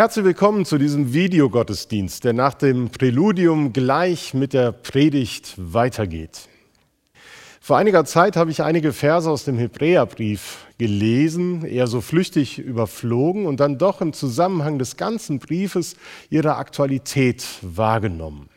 [0.00, 6.48] Herzlich willkommen zu diesem Videogottesdienst, der nach dem Präludium gleich mit der Predigt weitergeht.
[7.60, 13.44] Vor einiger Zeit habe ich einige Verse aus dem Hebräerbrief gelesen, eher so flüchtig überflogen
[13.44, 15.96] und dann doch im Zusammenhang des ganzen Briefes
[16.30, 18.48] ihre Aktualität wahrgenommen.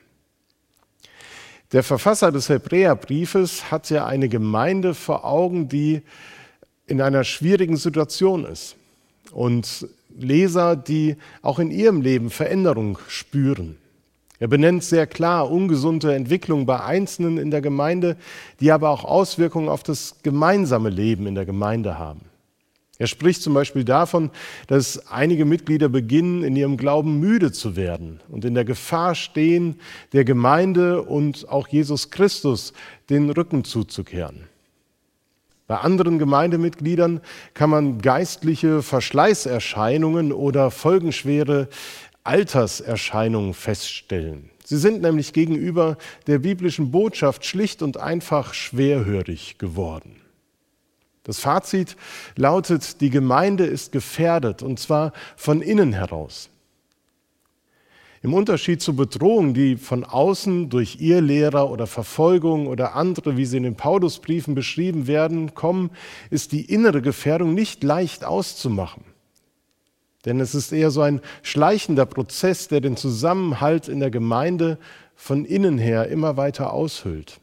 [1.73, 6.03] Der Verfasser des Hebräerbriefes hat ja eine Gemeinde vor Augen, die
[6.87, 8.77] in einer schwierigen Situation ist
[9.33, 13.77] und Leser, die auch in ihrem Leben Veränderung spüren.
[14.39, 18.17] Er benennt sehr klar ungesunde Entwicklungen bei Einzelnen in der Gemeinde,
[18.59, 22.21] die aber auch Auswirkungen auf das gemeinsame Leben in der Gemeinde haben.
[22.97, 24.29] Er spricht zum Beispiel davon,
[24.67, 29.75] dass einige Mitglieder beginnen, in ihrem Glauben müde zu werden und in der Gefahr stehen,
[30.13, 32.73] der Gemeinde und auch Jesus Christus
[33.09, 34.47] den Rücken zuzukehren.
[35.67, 37.21] Bei anderen Gemeindemitgliedern
[37.53, 41.69] kann man geistliche Verschleißerscheinungen oder folgenschwere
[42.23, 44.49] Alterserscheinungen feststellen.
[44.65, 50.21] Sie sind nämlich gegenüber der biblischen Botschaft schlicht und einfach schwerhörig geworden.
[51.23, 51.95] Das Fazit
[52.35, 56.49] lautet, die Gemeinde ist gefährdet und zwar von innen heraus.
[58.23, 63.45] Im Unterschied zu Bedrohungen, die von außen durch ihr Lehrer oder Verfolgung oder andere, wie
[63.45, 65.91] sie in den Paulusbriefen beschrieben werden, kommen,
[66.29, 69.03] ist die innere Gefährdung nicht leicht auszumachen.
[70.23, 74.77] Denn es ist eher so ein schleichender Prozess, der den Zusammenhalt in der Gemeinde
[75.15, 77.41] von innen her immer weiter aushöhlt.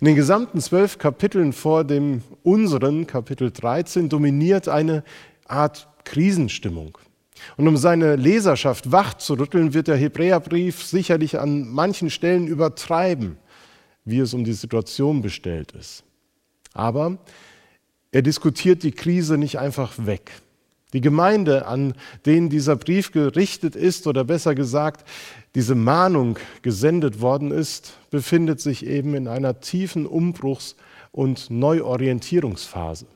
[0.00, 5.04] In den gesamten zwölf Kapiteln vor dem unseren, Kapitel 13, dominiert eine
[5.46, 6.98] Art Krisenstimmung.
[7.56, 13.36] Und um seine Leserschaft wach zu rütteln, wird der Hebräerbrief sicherlich an manchen Stellen übertreiben,
[14.04, 16.04] wie es um die Situation bestellt ist.
[16.72, 17.18] Aber
[18.12, 20.30] er diskutiert die Krise nicht einfach weg.
[20.92, 21.94] Die Gemeinde, an
[22.26, 25.08] denen dieser Brief gerichtet ist, oder besser gesagt,
[25.54, 30.74] diese Mahnung gesendet worden ist, befindet sich eben in einer tiefen Umbruchs-
[31.12, 33.06] und Neuorientierungsphase.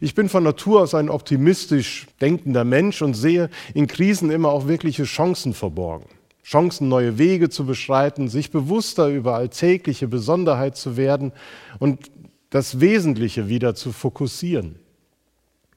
[0.00, 4.68] Ich bin von Natur aus ein optimistisch denkender Mensch und sehe in Krisen immer auch
[4.68, 6.06] wirkliche Chancen verborgen.
[6.42, 11.32] Chancen, neue Wege zu beschreiten, sich bewusster über alltägliche Besonderheit zu werden
[11.78, 12.10] und
[12.50, 14.76] das Wesentliche wieder zu fokussieren.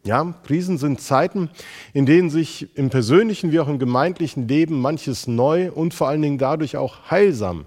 [0.04, 1.50] Ja, Krisen sind Zeiten,
[1.94, 6.22] in denen sich im persönlichen wie auch im gemeindlichen Leben manches neu und vor allen
[6.22, 7.66] Dingen dadurch auch heilsam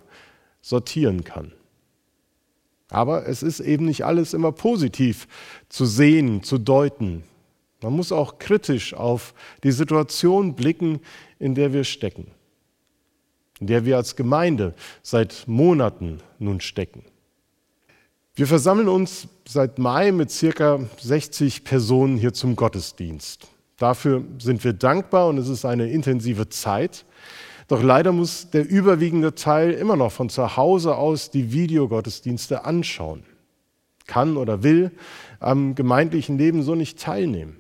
[0.61, 1.53] sortieren kann.
[2.91, 5.27] Aber es ist eben nicht alles immer positiv
[5.69, 7.25] zu sehen, zu deuten.
[7.83, 11.01] Man muss auch kritisch auf die Situation blicken,
[11.39, 12.29] in der wir stecken,
[13.61, 17.05] in der wir als Gemeinde seit Monaten nun stecken.
[18.37, 23.47] Wir versammeln uns seit Mai mit circa 60 Personen hier zum Gottesdienst.
[23.77, 27.05] Dafür sind wir dankbar und es ist eine intensive Zeit.
[27.69, 33.25] Doch leider muss der überwiegende Teil immer noch von zu Hause aus die Videogottesdienste anschauen,
[34.07, 34.91] kann oder will
[35.41, 37.57] am gemeindlichen Leben so nicht teilnehmen.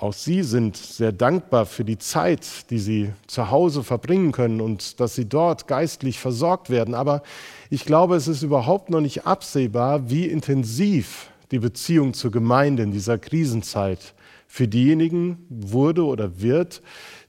[0.00, 5.00] Auch Sie sind sehr dankbar für die Zeit, die Sie zu Hause verbringen können und
[5.00, 6.94] dass Sie dort geistlich versorgt werden.
[6.94, 7.22] Aber
[7.68, 12.92] ich glaube, es ist überhaupt noch nicht absehbar, wie intensiv die Beziehung zur Gemeinde in
[12.92, 14.14] dieser Krisenzeit
[14.48, 16.82] für diejenigen wurde oder wird,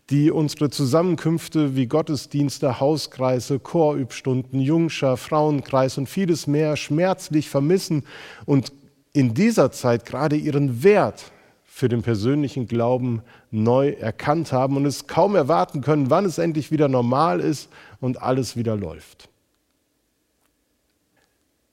[0.09, 8.03] die unsere Zusammenkünfte wie Gottesdienste, Hauskreise, Chorübstunden, Jungschar, Frauenkreis und vieles mehr schmerzlich vermissen
[8.46, 8.72] und
[9.13, 11.31] in dieser Zeit gerade ihren Wert
[11.66, 13.22] für den persönlichen Glauben
[13.52, 17.69] neu erkannt haben und es kaum erwarten können, wann es endlich wieder normal ist
[18.00, 19.29] und alles wieder läuft.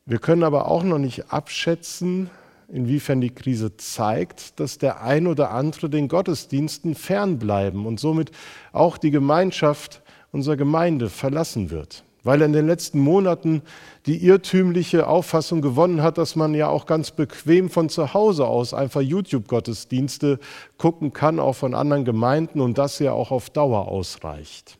[0.05, 2.31] Wir können aber auch noch nicht abschätzen,
[2.69, 8.31] inwiefern die Krise zeigt, dass der ein oder andere den Gottesdiensten fernbleiben und somit
[8.73, 13.63] auch die Gemeinschaft unserer Gemeinde verlassen wird weil er in den letzten Monaten
[14.05, 18.75] die irrtümliche Auffassung gewonnen hat, dass man ja auch ganz bequem von zu Hause aus
[18.75, 20.41] einfach YouTube-Gottesdienste
[20.77, 24.77] gucken kann, auch von anderen Gemeinden und das ja auch auf Dauer ausreicht.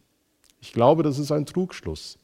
[0.61, 2.19] Ich glaube, das ist ein Trugschluss.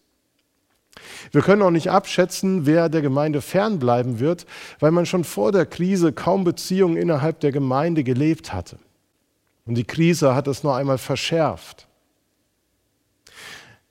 [1.31, 4.47] Wir können auch nicht abschätzen, wer der Gemeinde fernbleiben wird,
[4.79, 8.79] weil man schon vor der Krise kaum Beziehungen innerhalb der Gemeinde gelebt hatte.
[9.65, 11.87] Und die Krise hat es noch einmal verschärft.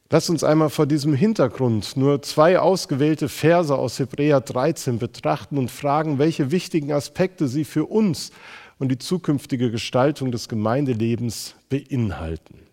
[0.09, 5.71] Lass uns einmal vor diesem Hintergrund nur zwei ausgewählte Verse aus Hebräer 13 betrachten und
[5.71, 8.31] fragen, welche wichtigen Aspekte sie für uns
[8.77, 12.70] und die zukünftige Gestaltung des Gemeindelebens beinhalten.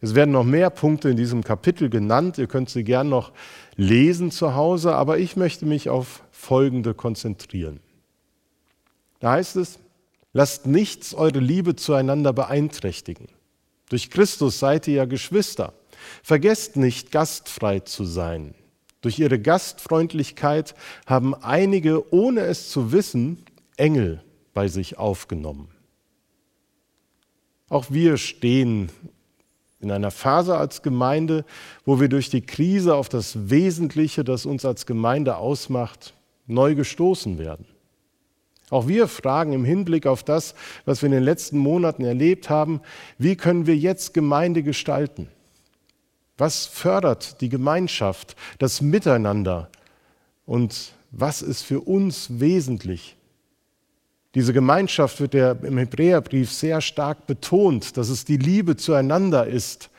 [0.00, 2.38] Es werden noch mehr Punkte in diesem Kapitel genannt.
[2.38, 3.32] Ihr könnt sie gern noch
[3.76, 7.80] lesen zu Hause, aber ich möchte mich auf folgende konzentrieren.
[9.18, 9.78] Da heißt es,
[10.32, 13.28] lasst nichts eure Liebe zueinander beeinträchtigen.
[13.90, 15.74] Durch Christus seid ihr ja Geschwister.
[16.22, 18.54] Vergesst nicht, gastfrei zu sein.
[19.02, 20.74] Durch ihre Gastfreundlichkeit
[21.06, 23.44] haben einige, ohne es zu wissen,
[23.76, 24.22] Engel
[24.54, 25.68] bei sich aufgenommen.
[27.68, 28.90] Auch wir stehen
[29.80, 31.44] in einer Phase als Gemeinde,
[31.84, 36.14] wo wir durch die Krise auf das Wesentliche, das uns als Gemeinde ausmacht,
[36.46, 37.66] neu gestoßen werden.
[38.68, 40.54] Auch wir fragen im Hinblick auf das,
[40.84, 42.80] was wir in den letzten Monaten erlebt haben,
[43.18, 45.28] wie können wir jetzt Gemeinde gestalten?
[46.38, 49.70] Was fördert die Gemeinschaft, das Miteinander?
[50.46, 53.16] Und was ist für uns wesentlich?
[54.34, 59.90] Diese Gemeinschaft wird ja im Hebräerbrief sehr stark betont, dass es die Liebe zueinander ist,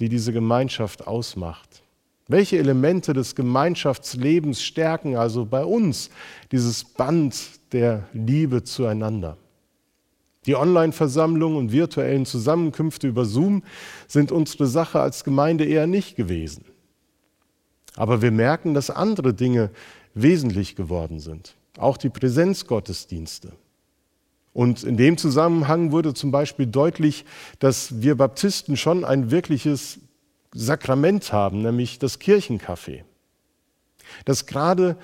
[0.00, 1.82] die diese Gemeinschaft ausmacht.
[2.28, 6.10] Welche Elemente des Gemeinschaftslebens stärken also bei uns
[6.50, 7.36] dieses Band
[7.72, 9.36] der Liebe zueinander?
[10.46, 13.62] Die Online-Versammlungen und virtuellen Zusammenkünfte über Zoom
[14.08, 16.64] sind unsere Sache als Gemeinde eher nicht gewesen.
[17.94, 19.70] Aber wir merken, dass andere Dinge
[20.14, 21.54] wesentlich geworden sind.
[21.78, 23.52] Auch die Präsenzgottesdienste.
[24.56, 27.26] Und in dem Zusammenhang wurde zum Beispiel deutlich,
[27.58, 29.98] dass wir Baptisten schon ein wirkliches
[30.54, 33.04] Sakrament haben, nämlich das Kirchenkaffee.
[34.24, 34.96] Dass gerade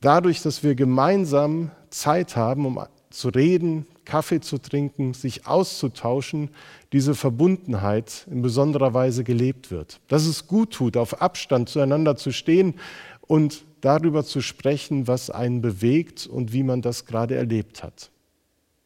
[0.00, 2.80] dadurch, dass wir gemeinsam Zeit haben, um
[3.10, 6.48] zu reden, Kaffee zu trinken, sich auszutauschen,
[6.94, 10.00] diese Verbundenheit in besonderer Weise gelebt wird.
[10.08, 12.76] Dass es gut tut, auf Abstand zueinander zu stehen
[13.20, 18.10] und darüber zu sprechen, was einen bewegt und wie man das gerade erlebt hat.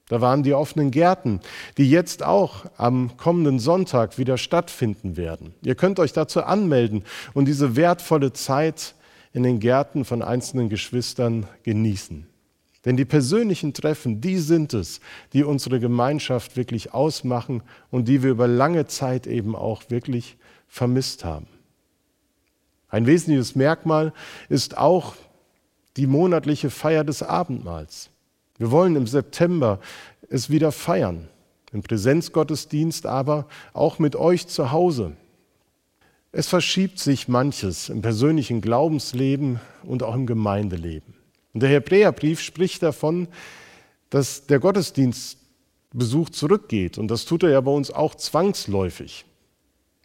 [0.09, 1.41] Da waren die offenen Gärten,
[1.77, 5.55] die jetzt auch am kommenden Sonntag wieder stattfinden werden.
[5.63, 8.95] Ihr könnt euch dazu anmelden und diese wertvolle Zeit
[9.35, 12.27] in den Gärten von einzelnen Geschwistern genießen.
[12.85, 15.01] Denn die persönlichen Treffen, die sind es,
[15.35, 20.39] die unsere Gemeinschaft wirklich ausmachen und die wir über lange Zeit eben auch wirklich
[20.69, 21.49] vermisst haben.
[22.89, 24.15] Ein wesentliches Merkmal
[24.49, 25.15] ist auch
[25.99, 28.11] die monatliche Feier des Abendmahls.
[28.59, 29.81] Wir wollen im September
[30.29, 31.29] es wieder feiern,
[31.73, 35.13] im Präsenzgottesdienst, aber auch mit euch zu Hause.
[36.33, 41.15] Es verschiebt sich manches im persönlichen Glaubensleben und auch im Gemeindeleben.
[41.55, 43.29] Und der Hebräerbrief spricht davon,
[44.11, 46.99] dass der Gottesdienstbesuch zurückgeht.
[46.99, 49.25] Und das tut er ja bei uns auch zwangsläufig,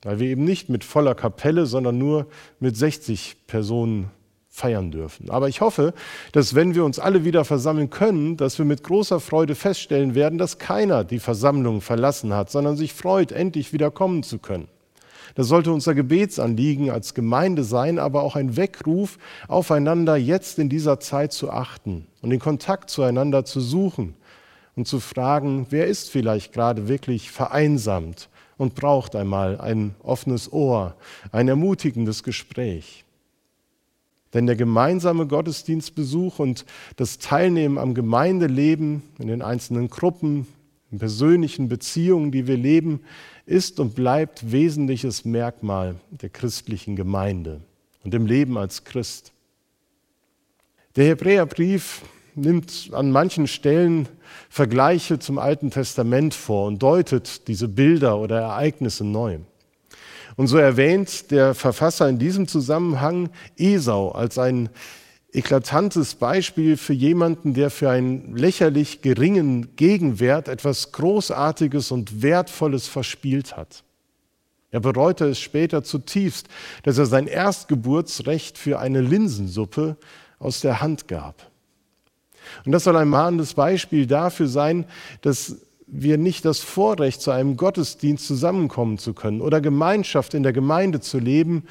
[0.03, 2.27] weil wir eben nicht mit voller Kapelle, sondern nur
[2.59, 4.09] mit 60 Personen
[4.55, 5.31] feiern dürfen.
[5.31, 5.95] Aber ich hoffe,
[6.31, 10.37] dass wenn wir uns alle wieder versammeln können, dass wir mit großer Freude feststellen werden,
[10.37, 14.67] dass keiner die Versammlung verlassen hat, sondern sich freut, endlich wieder kommen zu können.
[15.33, 19.17] Das sollte unser Gebetsanliegen als Gemeinde sein, aber auch ein Weckruf,
[19.47, 24.13] aufeinander jetzt in dieser Zeit zu achten und den Kontakt zueinander zu suchen
[24.75, 30.93] und zu fragen, wer ist vielleicht gerade wirklich vereinsamt und braucht einmal ein offenes Ohr,
[31.31, 33.03] ein ermutigendes Gespräch.
[34.33, 36.65] Denn der gemeinsame Gottesdienstbesuch und
[36.95, 40.47] das Teilnehmen am Gemeindeleben in den einzelnen Gruppen,
[40.91, 43.01] in persönlichen Beziehungen, die wir leben,
[43.45, 47.61] ist und bleibt wesentliches Merkmal der christlichen Gemeinde
[48.03, 49.33] und dem Leben als Christ.
[50.95, 52.01] Der Hebräerbrief
[52.35, 54.07] nimmt an manchen Stellen
[54.49, 59.39] Vergleiche zum Alten Testament vor und deutet diese Bilder oder Ereignisse neu.
[60.35, 64.69] Und so erwähnt der Verfasser in diesem Zusammenhang Esau als ein
[65.31, 73.57] eklatantes Beispiel für jemanden, der für einen lächerlich geringen Gegenwert etwas Großartiges und Wertvolles verspielt
[73.57, 73.83] hat.
[74.69, 76.47] Er bereute es später zutiefst,
[76.83, 79.97] dass er sein Erstgeburtsrecht für eine Linsensuppe
[80.39, 81.51] aus der Hand gab.
[82.65, 84.85] Und das soll ein mahnendes Beispiel dafür sein,
[85.21, 85.57] dass
[85.95, 90.99] wir nicht das Vorrecht, zu einem Gottesdienst zusammenkommen zu können oder Gemeinschaft in der Gemeinde
[90.99, 91.63] zu leben,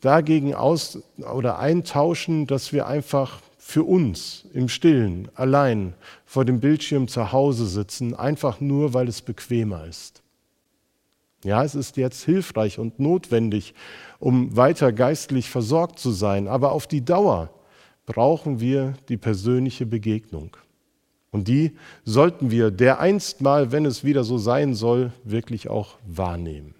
[0.00, 5.94] dagegen aus oder eintauschen, dass wir einfach für uns im Stillen, allein
[6.26, 10.22] vor dem Bildschirm zu Hause sitzen, einfach nur, weil es bequemer ist.
[11.42, 13.74] Ja, es ist jetzt hilfreich und notwendig,
[14.18, 17.48] um weiter geistlich versorgt zu sein, aber auf die Dauer
[18.04, 20.56] brauchen wir die persönliche Begegnung.
[21.30, 26.74] Und die sollten wir dereinst mal, wenn es wieder so sein soll, wirklich auch wahrnehmen.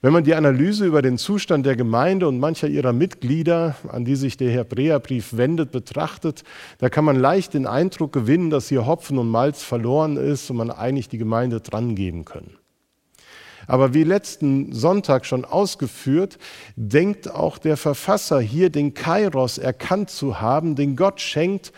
[0.00, 4.16] Wenn man die Analyse über den Zustand der Gemeinde und mancher ihrer Mitglieder, an die
[4.16, 6.42] sich der Hebräerbrief wendet, betrachtet,
[6.78, 10.56] da kann man leicht den Eindruck gewinnen, dass hier Hopfen und Malz verloren ist und
[10.56, 12.56] man eigentlich die Gemeinde drangeben können.
[13.68, 16.36] Aber wie letzten Sonntag schon ausgeführt,
[16.74, 21.72] denkt auch der Verfasser hier den Kairos erkannt zu haben, den Gott schenkt,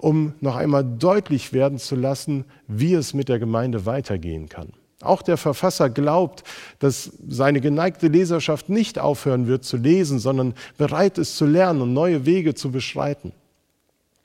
[0.00, 4.72] um noch einmal deutlich werden zu lassen, wie es mit der Gemeinde weitergehen kann.
[5.02, 6.44] Auch der Verfasser glaubt,
[6.78, 11.94] dass seine geneigte Leserschaft nicht aufhören wird zu lesen, sondern bereit ist zu lernen und
[11.94, 13.32] neue Wege zu beschreiten.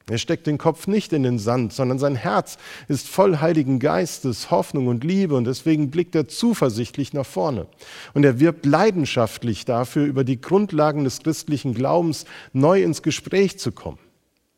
[0.07, 4.51] Er steckt den Kopf nicht in den Sand, sondern sein Herz ist voll Heiligen Geistes,
[4.51, 7.65] Hoffnung und Liebe und deswegen blickt er zuversichtlich nach vorne.
[8.13, 13.71] Und er wirbt leidenschaftlich dafür, über die Grundlagen des christlichen Glaubens neu ins Gespräch zu
[13.71, 13.97] kommen.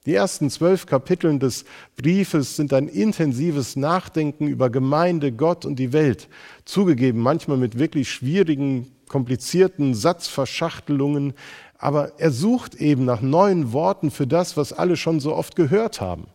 [0.08, 1.66] Die ersten zwölf Kapitel des
[1.98, 6.30] Briefes sind ein intensives Nachdenken über Gemeinde, Gott und die Welt,
[6.64, 11.34] zugegeben manchmal mit wirklich schwierigen, komplizierten Satzverschachtelungen,
[11.78, 16.00] aber er sucht eben nach neuen Worten für das, was alle schon so oft gehört
[16.00, 16.28] haben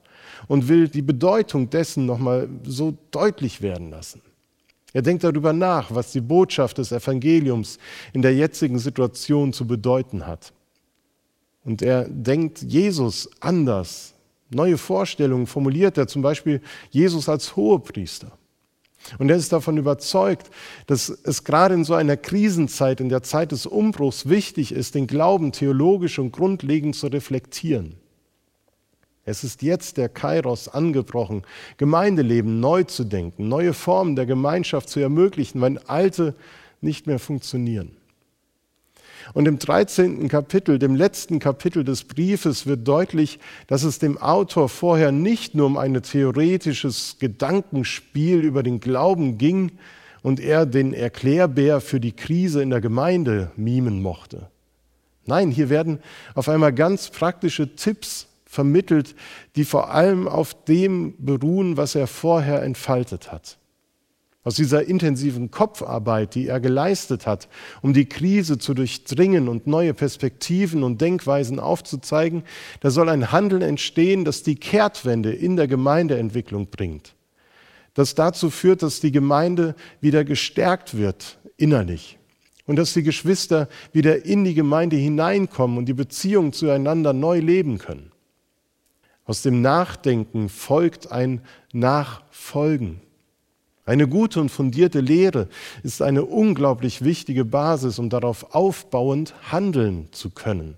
[0.49, 4.21] und will die Bedeutung dessen nochmal so deutlich werden lassen.
[4.93, 7.79] Er denkt darüber nach, was die Botschaft des Evangeliums
[8.13, 10.53] in der jetzigen Situation zu bedeuten hat.
[11.65, 14.15] Und er denkt Jesus anders.
[14.51, 18.33] Neue Vorstellungen formuliert er, zum Beispiel Jesus als Hohepriester.
[19.19, 20.51] Und er ist davon überzeugt,
[20.87, 25.07] dass es gerade in so einer Krisenzeit, in der Zeit des Umbruchs wichtig ist, den
[25.07, 27.97] Glauben theologisch und grundlegend zu reflektieren.
[29.25, 31.43] Es ist jetzt der Kairos angebrochen,
[31.77, 36.35] Gemeindeleben neu zu denken, neue Formen der Gemeinschaft zu ermöglichen, wenn alte
[36.81, 37.97] nicht mehr funktionieren.
[39.35, 40.29] Und im 13.
[40.29, 45.67] Kapitel, dem letzten Kapitel des Briefes, wird deutlich, dass es dem Autor vorher nicht nur
[45.67, 49.73] um ein theoretisches Gedankenspiel über den Glauben ging
[50.23, 54.49] und er den Erklärbär für die Krise in der Gemeinde mimen mochte.
[55.25, 56.01] Nein, hier werden
[56.35, 59.15] auf einmal ganz praktische Tipps vermittelt,
[59.57, 63.57] die vor allem auf dem beruhen, was er vorher entfaltet hat.
[64.45, 67.49] Aus dieser intensiven Kopfarbeit, die er geleistet hat,
[67.81, 72.43] um die Krise zu durchdringen und neue Perspektiven und Denkweisen aufzuzeigen,
[72.81, 77.15] da soll ein Handeln entstehen, das die Kehrtwende in der Gemeindeentwicklung bringt.
[77.95, 82.19] Das dazu führt, dass die Gemeinde wieder gestärkt wird innerlich
[82.67, 87.79] und dass die Geschwister wieder in die Gemeinde hineinkommen und die Beziehungen zueinander neu leben
[87.79, 88.11] können.
[89.25, 93.01] Aus dem Nachdenken folgt ein Nachfolgen.
[93.85, 95.49] Eine gute und fundierte Lehre
[95.83, 100.77] ist eine unglaublich wichtige Basis, um darauf aufbauend handeln zu können.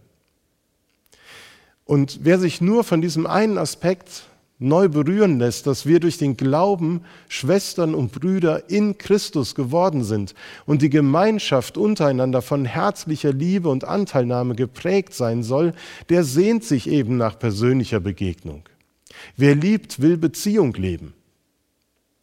[1.84, 4.25] Und wer sich nur von diesem einen Aspekt
[4.58, 10.34] neu berühren lässt, dass wir durch den Glauben Schwestern und Brüder in Christus geworden sind
[10.64, 15.75] und die Gemeinschaft untereinander von herzlicher Liebe und Anteilnahme geprägt sein soll,
[16.08, 18.62] der sehnt sich eben nach persönlicher Begegnung.
[19.37, 21.12] Wer liebt, will Beziehung leben.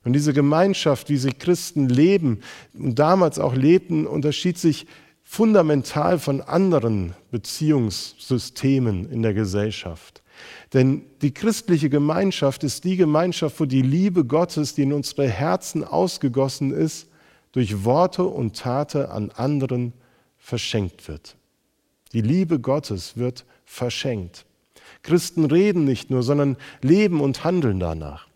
[0.04, 2.40] Und diese Gemeinschaft, wie sie Christen leben
[2.74, 4.88] und damals auch lebten, unterschied sich
[5.24, 10.24] fundamental von anderen Beziehungssystemen in der Gesellschaft.
[10.74, 15.84] Denn die christliche Gemeinschaft ist die Gemeinschaft, wo die Liebe Gottes, die in unsere Herzen
[15.84, 17.08] ausgegossen ist,
[17.52, 19.94] durch Worte und Tate an anderen
[20.38, 21.36] verschenkt wird.
[22.14, 24.46] Die Liebe Gottes wird verschenkt.
[25.04, 28.28] Christen reden nicht nur, sondern leben und handeln danach.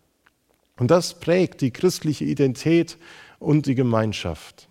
[0.78, 2.98] Und das prägt die christliche Identität
[3.38, 4.68] und die Gemeinschaft.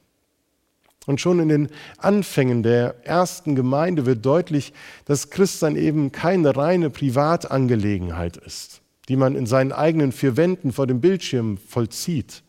[1.05, 4.73] Und schon in den Anfängen der ersten Gemeinde wird deutlich,
[5.05, 10.87] dass Christsein eben keine reine Privatangelegenheit ist, die man in seinen eigenen vier Wänden vor
[10.87, 12.41] dem Bildschirm vollzieht.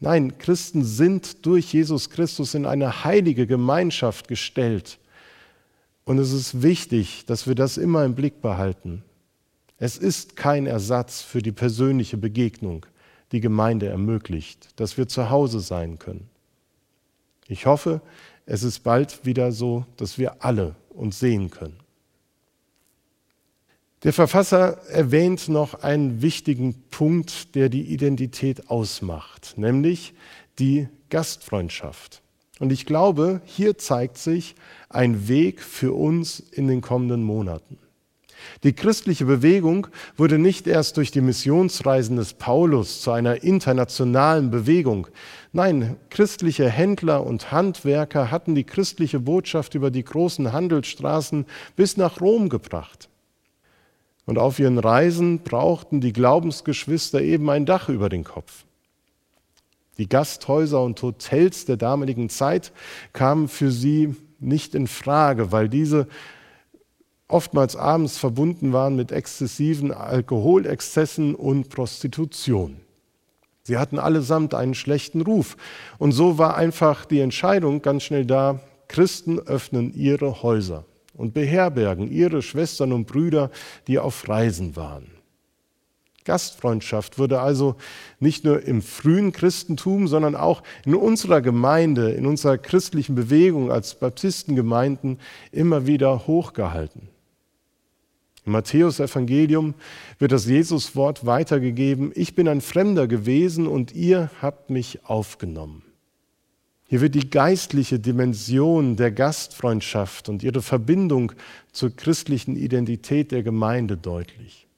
[0.00, 4.98] Nein, Christen sind durch Jesus Christus in eine heilige Gemeinschaft gestellt.
[6.04, 9.02] Und es ist wichtig, dass wir das immer im Blick behalten.
[9.78, 12.86] Es ist kein Ersatz für die persönliche Begegnung,
[13.32, 16.30] die Gemeinde ermöglicht, dass wir zu Hause sein können.
[17.48, 18.00] Ich hoffe,
[18.46, 21.78] es ist bald wieder so, dass wir alle uns sehen können.
[24.02, 30.14] Der Verfasser erwähnt noch einen wichtigen Punkt, der die Identität ausmacht, nämlich
[30.58, 32.22] die Gastfreundschaft.
[32.58, 34.54] Und ich glaube, hier zeigt sich
[34.88, 37.78] ein Weg für uns in den kommenden Monaten.
[38.64, 45.08] Die christliche Bewegung wurde nicht erst durch die Missionsreisen des Paulus zu einer internationalen Bewegung.
[45.52, 52.20] Nein, christliche Händler und Handwerker hatten die christliche Botschaft über die großen Handelsstraßen bis nach
[52.20, 53.08] Rom gebracht.
[54.26, 58.64] Und auf ihren Reisen brauchten die Glaubensgeschwister eben ein Dach über den Kopf.
[59.98, 62.72] Die Gasthäuser und Hotels der damaligen Zeit
[63.12, 66.06] kamen für sie nicht in Frage, weil diese
[67.28, 72.80] oftmals abends verbunden waren mit exzessiven Alkoholexzessen und Prostitution.
[73.62, 75.56] Sie hatten allesamt einen schlechten Ruf.
[75.98, 82.08] Und so war einfach die Entscheidung ganz schnell da, Christen öffnen ihre Häuser und beherbergen
[82.08, 83.50] ihre Schwestern und Brüder,
[83.88, 85.10] die auf Reisen waren.
[86.24, 87.76] Gastfreundschaft wurde also
[88.20, 93.94] nicht nur im frühen Christentum, sondern auch in unserer Gemeinde, in unserer christlichen Bewegung als
[93.94, 95.18] Baptistengemeinden
[95.52, 97.08] immer wieder hochgehalten.
[98.46, 99.74] Im Matthäus-Evangelium
[100.18, 105.82] wird das Jesuswort weitergegeben: Ich bin ein Fremder gewesen und ihr habt mich aufgenommen.
[106.88, 111.32] Hier wird die geistliche Dimension der Gastfreundschaft und ihre Verbindung
[111.72, 114.68] zur christlichen Identität der Gemeinde deutlich.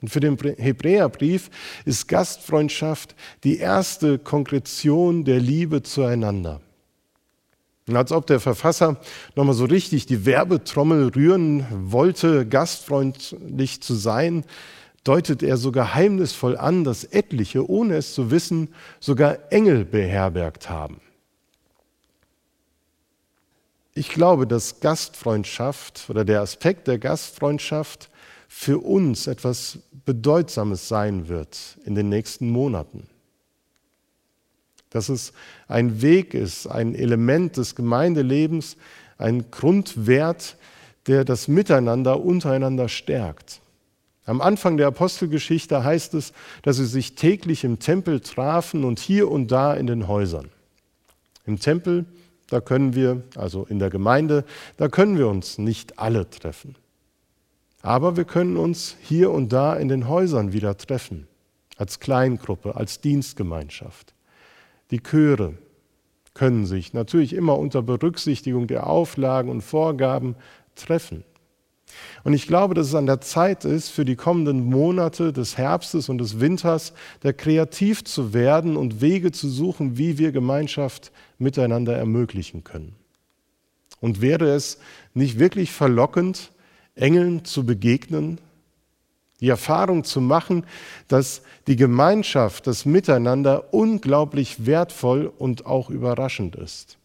[0.00, 1.50] Und für den Hebräerbrief
[1.84, 6.60] ist Gastfreundschaft die erste Konkretion der Liebe zueinander.
[7.88, 9.00] Und als ob der Verfasser
[9.34, 14.44] nochmal so richtig die Werbetrommel rühren wollte, gastfreundlich zu sein,
[15.04, 18.68] deutet er so geheimnisvoll an, dass etliche, ohne es zu wissen,
[19.00, 21.00] sogar Engel beherbergt haben.
[23.94, 28.10] Ich glaube, dass Gastfreundschaft oder der Aspekt der Gastfreundschaft
[28.48, 33.08] für uns etwas Bedeutsames sein wird in den nächsten Monaten.
[34.92, 35.32] Dass es
[35.68, 38.76] ein Weg ist, ein Element des Gemeindelebens,
[39.18, 40.56] ein Grundwert,
[41.06, 43.60] der das Miteinander untereinander stärkt.
[44.24, 46.32] Am Anfang der Apostelgeschichte heißt es,
[46.62, 50.48] dass sie sich täglich im Tempel trafen und hier und da in den Häusern.
[51.44, 52.06] Im Tempel
[52.52, 54.44] da können wir, also in der Gemeinde,
[54.76, 56.76] da können wir uns nicht alle treffen.
[57.80, 61.28] Aber wir können uns hier und da in den Häusern wieder treffen,
[61.78, 64.12] als Kleingruppe, als Dienstgemeinschaft.
[64.92, 65.54] Die Chöre
[66.34, 70.36] können sich natürlich immer unter Berücksichtigung der Auflagen und Vorgaben
[70.76, 71.24] treffen.
[72.24, 76.08] Und ich glaube, dass es an der Zeit ist, für die kommenden Monate des Herbstes
[76.08, 81.96] und des Winters, da kreativ zu werden und Wege zu suchen, wie wir Gemeinschaft miteinander
[81.96, 82.94] ermöglichen können.
[84.00, 84.78] Und wäre es
[85.14, 86.52] nicht wirklich verlockend,
[86.94, 88.40] Engeln zu begegnen,
[89.42, 90.64] die Erfahrung zu machen,
[91.08, 96.96] dass die Gemeinschaft, das Miteinander unglaublich wertvoll und auch überraschend ist.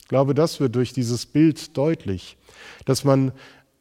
[0.00, 2.36] Ich glaube, das wird durch dieses Bild deutlich,
[2.84, 3.32] dass man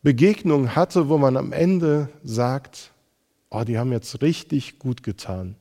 [0.03, 2.91] Begegnungen hatte, wo man am Ende sagt,
[3.49, 5.55] oh, die haben jetzt richtig gut getan.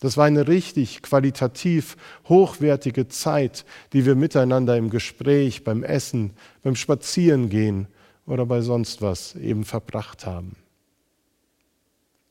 [0.00, 6.30] Das war eine richtig qualitativ hochwertige Zeit, die wir miteinander im Gespräch, beim Essen,
[6.62, 7.86] beim Spazierengehen
[8.26, 10.56] oder bei sonst was eben verbracht haben.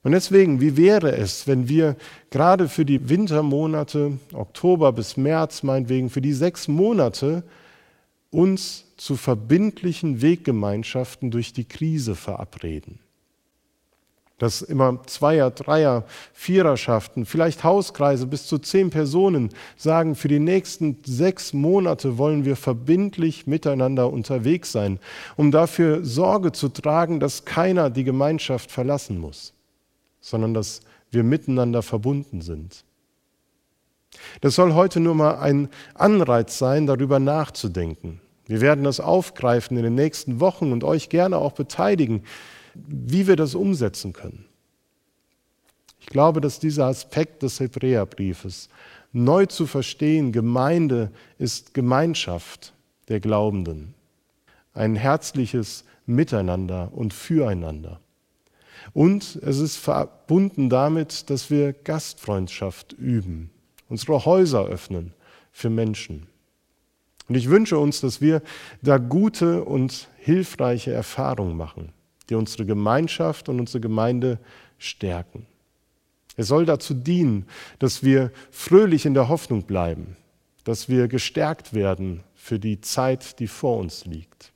[0.04, 1.96] Und deswegen, wie wäre es, wenn wir
[2.32, 7.44] gerade für die Wintermonate, Oktober bis März meinetwegen, für die sechs Monate
[8.32, 13.00] uns zu verbindlichen Weggemeinschaften durch die Krise verabreden.
[14.40, 20.98] Dass immer Zweier, Dreier, Viererschaften, vielleicht Hauskreise bis zu zehn Personen sagen, für die nächsten
[21.04, 25.00] sechs Monate wollen wir verbindlich miteinander unterwegs sein,
[25.36, 29.54] um dafür Sorge zu tragen, dass keiner die Gemeinschaft verlassen muss,
[30.22, 30.82] sondern dass
[31.12, 32.86] wir miteinander verbunden sind.
[34.42, 38.22] Das soll heute nur mal ein Anreiz sein, darüber nachzudenken.
[38.46, 42.24] Wir werden das aufgreifen in den nächsten Wochen und euch gerne auch beteiligen,
[42.74, 44.46] wie wir das umsetzen können.
[46.00, 48.70] Ich glaube, dass dieser Aspekt des Hebräerbriefes
[49.14, 52.74] neu zu verstehen, Gemeinde ist Gemeinschaft
[53.08, 53.94] der Glaubenden,
[54.74, 58.00] ein herzliches Miteinander und Füreinander.
[58.94, 63.52] Und es ist verbunden damit, dass wir Gastfreundschaft üben,
[63.90, 65.14] unsere Häuser öffnen
[65.52, 66.28] für Menschen.
[67.28, 68.42] Und ich wünsche uns, dass wir
[68.82, 71.94] da gute und hilfreiche Erfahrungen machen,
[72.30, 74.40] die unsere Gemeinschaft und unsere Gemeinde
[74.78, 75.46] stärken.
[76.36, 77.46] Es soll dazu dienen,
[77.80, 80.18] dass wir fröhlich in der Hoffnung bleiben,
[80.64, 84.52] dass wir gestärkt werden für die Zeit, die vor uns liegt.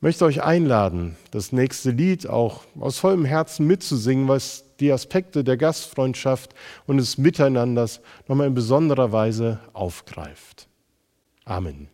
[0.00, 5.56] Möchte euch einladen, das nächste Lied auch aus vollem Herzen mitzusingen, was die Aspekte der
[5.56, 6.54] Gastfreundschaft
[6.86, 10.68] und des Miteinanders nochmal in besonderer Weise aufgreift.
[11.44, 11.88] Amen.